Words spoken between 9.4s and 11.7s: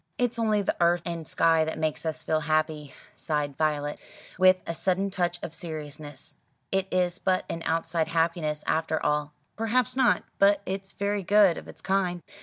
"Perhaps not; but it's very good of